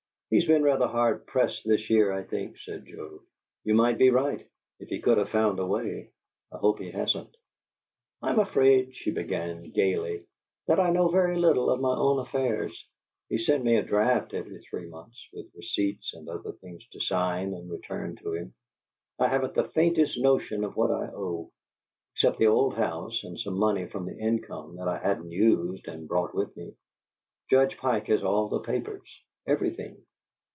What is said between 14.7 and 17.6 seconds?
months, with receipts and other things to sign